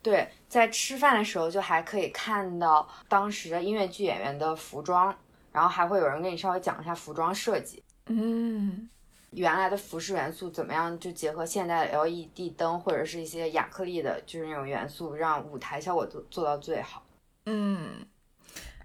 [0.03, 5.17] 对，在吃饭的时候就还可以看到当时的音乐剧演员的服装，
[5.53, 7.83] 然后还会有人给你稍微讲一下服装设计。
[8.07, 8.89] 嗯
[9.33, 17.03] 原来的服饰元素怎么样，就结合现代的 LED 灯或者是一些亚克力的，就是那种元素，让舞台效果做做到最好。
[17.47, 18.07] 嗯，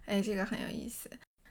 [0.05, 1.09] 哎，这个很有意思。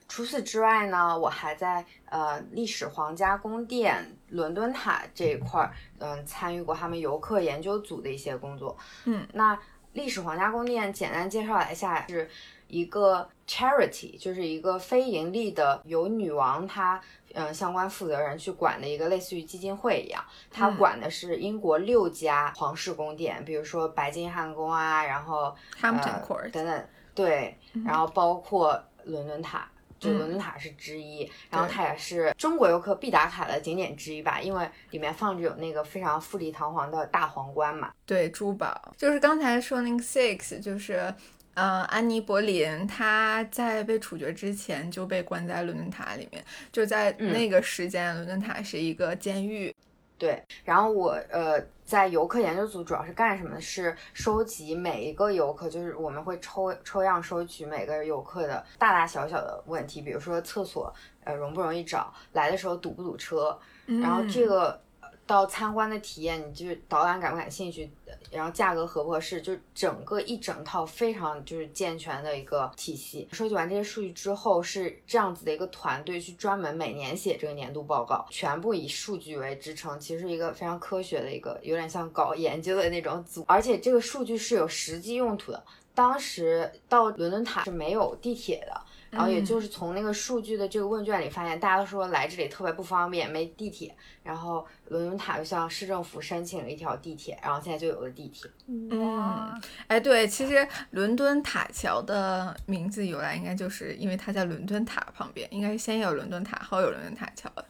[0.09, 8.77] 除此之外呢，我还在呃历史皇家宫殿伦敦塔这一块儿，嗯、参与过他们游客研究组的一些工作。
[9.05, 9.59] 嗯，那
[9.93, 12.31] 历史皇家宫殿简单介绍一下，是
[12.69, 17.01] 一个 charity，就是一个非盈利的，由女王她
[17.35, 20.25] 嗯、呃相关负责人去管的一个类似于基金会一样。
[20.51, 29.69] 它嗯管的是英国六家皇室宫殿，比如说白金汉宫啊，然后 Hampton 呃 Court 等等，对，然后包括伦敦塔。
[29.99, 37.91] 就嗯伦敦塔是之一，然后它也是中国游客必打卡的景点之一吧，因为里面放着有那个非常富丽堂皇的大皇冠嘛。
[38.05, 41.13] 对，珠宝就是刚才说那个 Six，就是
[41.57, 49.75] 呃，安妮·柏林她在被处决之前就被关在伦敦塔里面，就在嗯那个时间，伦敦塔是一个监狱。
[50.19, 53.61] 对，然后我呃在游客研究组主要是干什么呢？
[53.61, 60.91] 是收集每一个游客，就是我们会抽抽样收取每个游客的大大小小的问题，比如说厕所
[61.25, 64.81] 呃容不容易找，来的时候堵不堵车，然后这嗯个呃
[65.27, 67.91] 到参观的体验，你就是导览感不感兴趣，
[68.31, 73.29] 然后价格合不合适，就整个一整套非常就是健全的一个体系。
[73.33, 85.63] 收集完这些数据之后，是这样子的一个团队去专门每年写这个年度报告，全部以数据为支撑，其实是一个非常科学的一个，有点像搞研究的那种组，而且这个数据是有实际用途的。
[85.93, 88.81] 当时到伦敦塔是没有地铁的，
[89.17, 93.97] 然后也嗯就是从那个数据的这个问卷里发现，大家都说来这里特别不方便，没地铁。
[94.23, 98.51] 然后伦敦塔就向市政府申请了一条地铁，然后现在就有了地铁。
[98.67, 107.65] 嗯，哎，对，其实伦敦塔桥的名字由来应该就是因为它在伦敦塔旁边，应该是先有伦敦塔，后有伦敦塔桥的。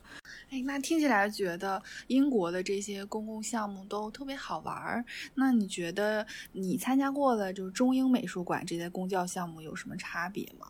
[0.48, 5.04] 哎，那听起来觉得英国的这些公共项目都特别好玩儿。
[5.35, 10.68] 那你觉得你参加过的就是中英美术馆这些公教项目有什么差别吗？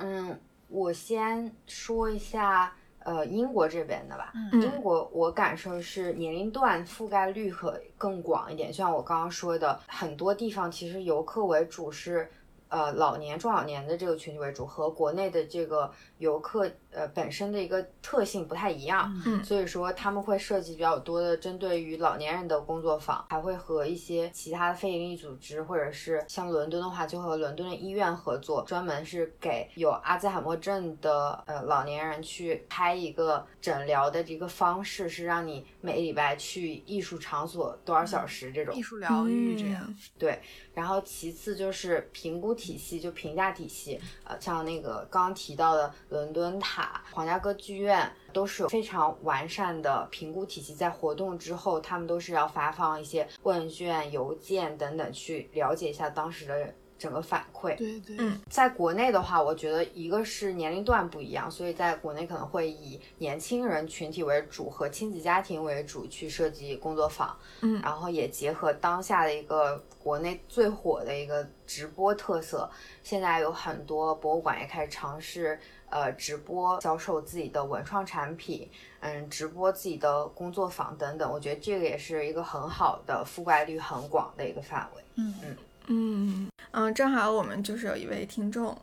[0.00, 4.32] 嗯，我先说一下呃英国这边的吧。
[4.34, 12.28] 嗯英国我感受是年龄段覆盖率可更广一点，就像我刚刚说的，很多地方其实游客为主是。
[12.72, 38.82] 呃，老年中老年的这个群体为主，和国内的这个游客呃本身的一个特性不太一样，嗯所以说他们会设计比较多的针对于老年人的工作坊，还会和一些其他的非营利组织，或者是像伦敦的话，就和伦敦的医院合作，专门是给有阿兹海默症的呃老年人去开一个诊疗的这个方式，是让你每礼拜去艺术场所多少小时这种艺。
[38.82, 39.82] 术疗愈这样。
[39.86, 40.40] 嗯对，
[40.74, 46.79] 然后其次就是评估体系，就评价体系，呃，像那个刚刚提到的伦敦塔、
[47.12, 50.74] 皇家歌剧院，都是有非常完善的评估体系。
[50.74, 57.76] 在活动之后，他们都是要发放一些问卷、邮件等等，去了解一下当时的整个反馈。
[57.76, 72.70] 对对，嗯在国内的话，我觉得一个是年龄段不一样，所以在国内可能会以年轻人群体为主和亲子家庭为主去设计工作坊，嗯然后也结合当下的一个国内最火的一个直播特色，
[73.02, 75.58] 现在有很多博物馆也开始尝试
[75.90, 78.68] 呃直播销售自己的文创产品，
[79.00, 85.02] 嗯，直播自己的工作坊等等，我觉得这个也是一个很好的覆盖率很广的一个范围。
[85.16, 85.56] 嗯嗯
[85.88, 88.76] 嗯嗯，正好我们就是有一位听众。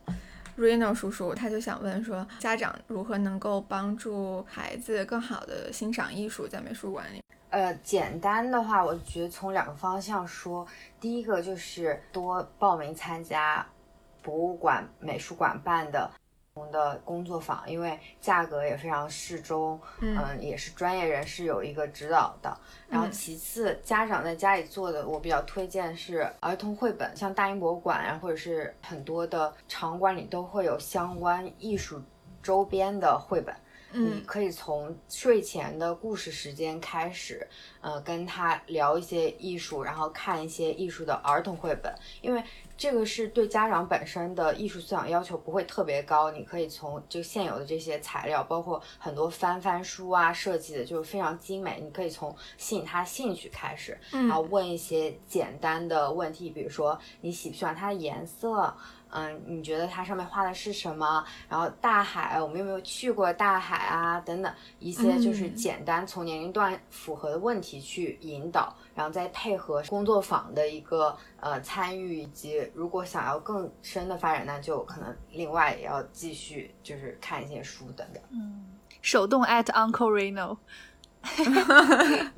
[0.57, 7.21] Reno 叔叔他就想问说，家长如何能够帮助孩子更好的欣赏艺术，在美术馆里？
[7.51, 10.67] 呃，简单的话，我觉得从两个方向说，
[10.99, 13.65] 第一个就是多报名参加
[14.23, 16.09] 博物馆、美术馆办的
[16.71, 22.57] 的工作坊，因为价格也非常适中，嗯嗯，也是专业人士有一个指导的。
[22.89, 32.01] 然后嗯其次，家长在家里做的，我比较推荐是儿童绘本，像大英博物馆啊，或者是很多的场馆里都会有相关艺术
[32.41, 33.55] 周边的绘本。
[33.91, 37.47] 你嗯可以从睡前的故事时间开始，
[37.81, 42.43] 呃，跟他聊一些艺术，然后看一些艺术的儿童绘本，因为
[42.77, 58.75] 这个是对家长本身的艺术素养要求不会特别高，你可以从就现有的这些材料，包括很多翻翻书啊，设计的就是非常精美，你可以从吸引他兴趣开始，然后问一些简单的问题，比如说你喜不喜欢它的颜色。
[59.09, 61.23] 嗯，你觉得它上面画的是什么？
[61.49, 64.19] 然后大海，我们有没有去过大海啊？
[64.21, 78.21] 等等一些就是简单从年龄段符合的问题去引导，然后再配合工作坊的一个呃参与，以及如果想要更深的发展，那就可能另外也要继续就是看一些书等等。
[78.31, 78.65] 嗯，
[79.01, 80.57] 手动 at Uncle Reno。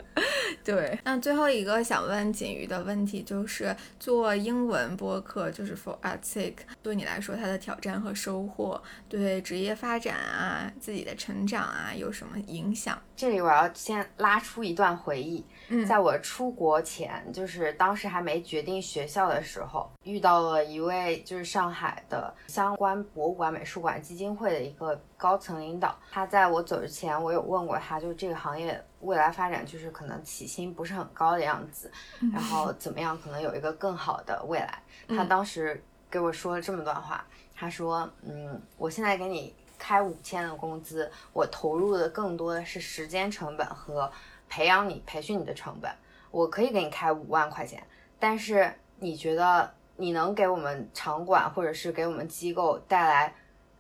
[0.64, 13.02] 对，那最后一个想问锦瑜的问题就是，做英文播客就是 For a sick 对你来说它的挑战和收获，对职业发展啊、自己的成长啊有什么影响？
[13.16, 15.44] 这里我要先拉出一段回忆，
[15.88, 25.97] 在我出国前，就是当时还没决定学校的时候，遇到了一位就是上海的相关博物馆、美术馆基金会的一个高层领导。
[26.11, 31.91] 他在我走之前，我有问过他，就这个行业未来发展就是可能起薪不是很高的样子，
[32.34, 34.82] 然后怎么样可能有一个更好的未来。
[35.07, 37.24] 他当时给我说了这么段话，
[37.55, 44.11] 他说：“嗯，我现在给你。”开五千的工资，我投入的更多的是时间成本和
[44.50, 45.89] 培养你、培训你的成本。
[46.32, 47.82] 我可以给你开五万块钱，
[48.20, 53.34] 但是你觉得你能给我们场馆或者是给我们机构带来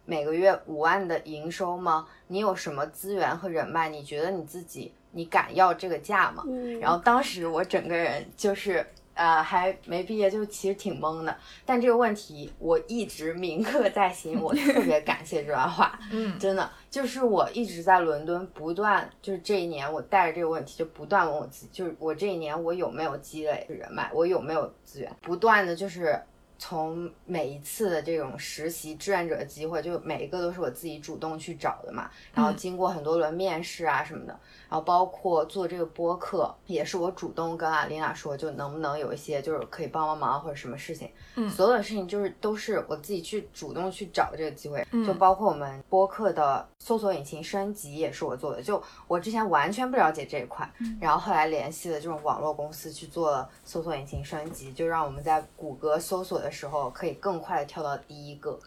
[0.05, 2.07] 每个月五万的营收吗？
[2.27, 3.89] 你有什么资源和人脉？
[3.89, 6.43] 你觉得你自己你敢要这个价吗？
[6.79, 8.85] 然后当时我整个人就是。
[9.19, 26.17] 呃，还没毕业就其实挺懵的，但这个问题我一直铭刻在心，我特别感谢这段话，嗯，真的就是我一直在伦敦不断，就是这一年我带着这个问题就不断问我自己，就是我这一年我有没有积累人脉，我有没有资源，不断的就是
[26.59, 34.39] 从每一次的这种实习志愿者的机会，就每一个都是我自己主动去找的嘛，然后经过很多轮面试啊什么的。
[34.69, 58.59] 然后包括做这个播客，也是我主动跟阿琳娜说，就能不能有一些就是可以帮帮忙或者什么事情，嗯，所有的事情就是都是我自己去主动去找这个机会，就包括我们播客的搜索引擎升级也是我做的，就我之前完全不了解这一块，然后后来联系了这种网络公司去做搜索引擎升级，就让我们在谷歌搜索的时候可以更快的跳到第一个，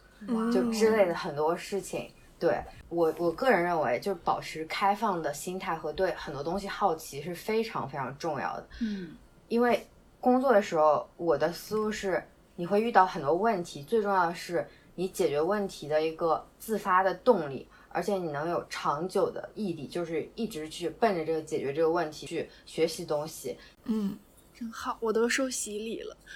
[0.52, 2.10] 就之类的很多事情。
[2.38, 8.66] 对我，我个人认为，就是保持开放的心态和对很多东西好奇是非常非常重要的。
[8.80, 9.14] 嗯，
[9.46, 9.86] 因为
[10.18, 12.20] 工作的时候，我的思路是，
[12.56, 14.66] 你会遇到很多问题，最重要的是
[14.96, 23.56] 你解决问题的一个自发的动力，而且你能有长久的毅力，就是一直去奔着这个解决这个问题去学习东西。
[23.84, 24.18] 嗯，
[24.58, 26.16] 真好，我都受洗礼了。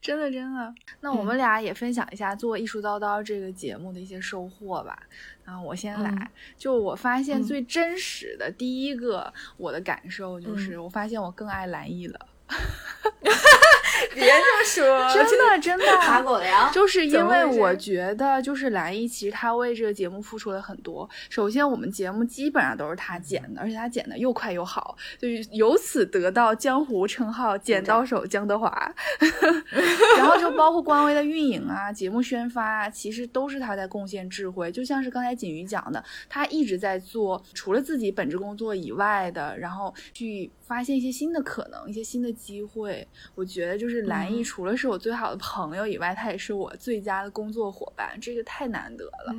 [0.00, 5.00] 真的真的，那我们俩也分享一下做艺术叨叨这个节目的一些收获吧。
[5.44, 12.28] 然后我先来，就我发现最真实的第一个我的感受就是，我发现我更爱蓝艺了。
[14.14, 21.08] 别这么说，真的真的， 打狗粮，就是因为我觉得，就是蓝一其实他为这个节目付出了很多。
[21.30, 28.70] 首先，我们节目基本上都是他剪的，而且他剪的又快又好，就由此得到江湖称号“剪刀手江德华
[30.18, 34.70] ”。然后就包括官微的运营啊、节目宣发啊，其实都是他在贡献智慧。
[34.72, 40.50] 就像是刚才锦瑜讲的，他一直在做除了自己本职工作以外的，然后去。
[40.72, 43.06] 发现一些新的可能，一些新的机会。
[43.34, 48.18] 我觉得就是蓝易，除了是我最好的朋友以外，他也是我最佳的工作伙伴。
[48.20, 49.34] 这个太难得了。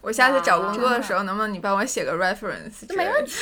[0.00, 2.96] 我下次找工作的时候，能不能你帮我写个 reference？
[2.96, 3.34] 没问题。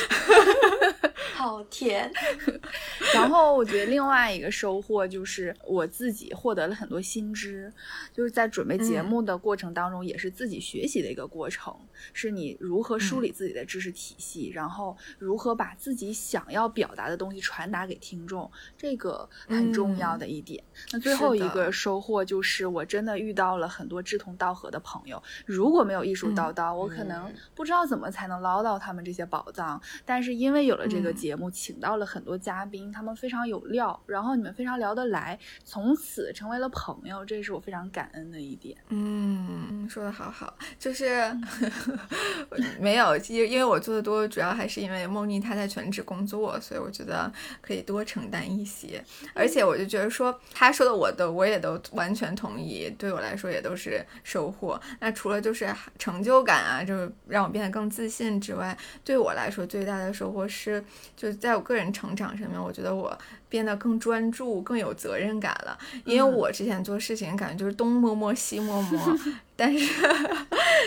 [1.35, 2.11] 好甜。
[3.15, 7.73] 然后我觉得另外一个收获就是我自己获得了很多新知，
[8.13, 11.75] 就是在准备节目的过程当中，也是自己学习的一个过程。
[12.13, 20.63] 是你如何梳理自己的知识体系，然后如何把自己想要表达的东西传达给听众，这个很重要的一点。
[20.93, 25.21] 那最后一个收获就是，我真的遇到了很多志同道合的朋友。
[25.45, 29.81] 如果没有艺术叨叨，我可能不知道怎么才能捞到他们这些宝藏。
[30.05, 38.77] 但是因为有了这个节目，请到了很多嘉宾，他们非常有料，然后你们非常聊得来，从此成为了朋友，这是我非常感恩的一点。
[38.89, 41.09] 嗯，说的好好，就是。
[42.81, 47.31] 没有，因因为我做的多，主要还是因为梦妮她在全职工作，所以我觉得
[47.61, 49.03] 可以多承担一些。
[49.35, 54.81] 而且我就觉得说，她说的我的我也都完全同意，对我来说也都是收获。
[55.01, 60.83] 那除了就是成就感啊，就是让我变得更自信之外，对我来说最大的收获是，
[61.17, 63.17] 就是在我个人成长上面，我觉得我
[63.49, 65.79] 变得更专注、更有责任感了。
[66.05, 69.19] 因为我之前做事情感觉就是东摸摸西摸摸，
[69.57, 69.93] 但是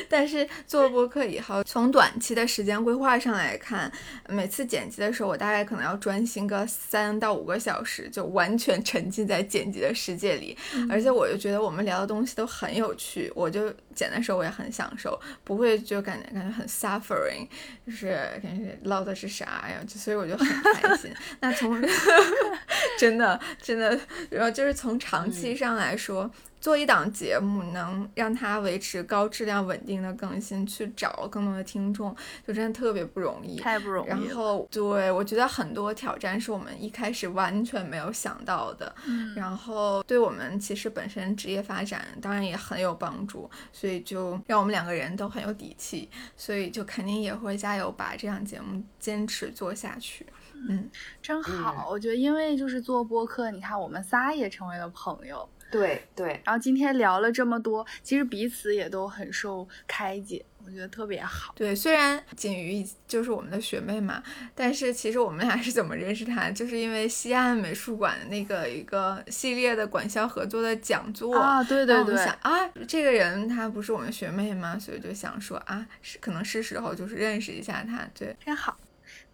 [0.10, 3.92] 但是做了播客以后，从短期的时间规划上来看，
[4.28, 10.58] 每次剪辑的时候，我大概可能要专心个三到五个小时，就完全沉浸在剪辑的世界里。
[10.89, 17.48] 而且我就觉得我们聊的东西都很有趣，我就剪的时候我也很享受，不会就感觉感觉很 suffering，
[17.86, 18.10] 就是
[18.42, 19.84] 感觉唠的是啥呀？
[19.88, 21.12] 就所以我就很开心。
[21.39, 21.82] 那从
[22.98, 26.30] 真的真的，然后就是从长期上来说，
[26.62, 32.16] 做一档节目能让它维持高质量、稳定的更新，去找更多的听众，
[32.47, 34.09] 就真的特别不容易，太不容易。
[34.09, 46.07] 然后，对我觉得很多挑战是我们一开始完全没有想到的，嗯，然后对我们其实本身职业发展当然也很有帮助，所以就让我们两个人都很有底气，
[46.38, 50.24] 所以就肯定也会加油把这档节目坚持做下去。
[50.70, 50.88] 嗯，
[51.24, 61.53] 真好，我觉得因为就是做播客，你看我们仨也成为了朋友，对对，然后今天聊了这么多，其实彼此也都很受开解，我觉得特别好。
[61.55, 64.22] 对，虽然锦瑜就是我们的学妹嘛，
[64.53, 74.78] 但是其实我们俩是怎么认识她，就是因为西岸美术馆的那个一个系列的管校合作的讲座啊，对对对，想啊，这个人她不是我们学妹吗？
[74.78, 78.78] 所以就想说啊，是可能是时候就是认识一下她，对，真好，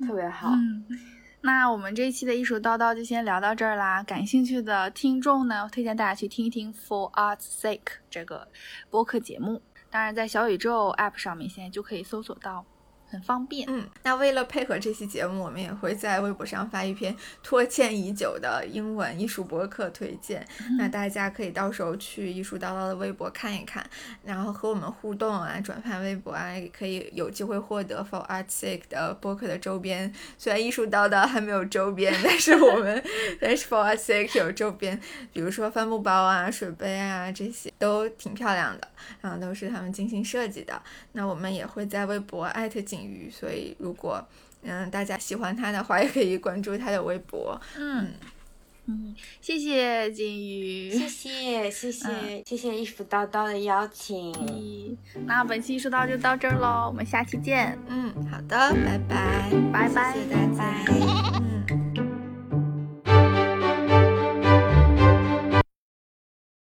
[0.06, 0.50] 特别好。
[0.52, 0.86] 嗯。
[1.42, 4.04] 那我们这一期的艺术叨叨就先聊到这儿啦。
[4.04, 7.80] 感兴趣的听众呢，推荐大家去听一听《For Art's Sake》
[8.10, 8.48] 这个
[8.90, 9.62] 播客节目。
[9.90, 12.66] 当然，在小宇宙 App 上面现在就可以搜索到。
[13.10, 20.46] 很方便，嗯，那为了配合这期节目，我们也会在微博上发一篇拖欠已久的英文艺术博客推荐，
[20.78, 23.86] 那大家可以到时候去艺术叨叨的微博看一看，
[24.24, 30.14] 然后和我们互动啊，转发微博啊，也可以有机会获得 For Art Sake 的博客的周边。
[30.38, 33.02] 虽然艺术叨叨还没有周边，但是我们
[33.40, 35.00] 但是 For Art Sake 有周边，
[35.32, 38.88] 比如说帆布包啊、水杯啊这些都挺漂亮的，
[39.22, 40.82] 然后都是他们精心设计的。
[41.14, 44.26] 那我们也会在微博艾特景鱼，所以如果
[44.64, 47.60] 嗯大家喜欢他的话， 也可以关注他的微博。
[47.78, 48.14] 嗯
[48.90, 54.98] 嗯，谢谢金鱼，谢谢谢谢谢谢衣服叨叨的邀请。
[55.26, 57.78] 那本期艺术叨就到这儿喽，我们下期见。
[57.90, 61.87] 嗯，好的，拜拜，拜拜，谢谢大家。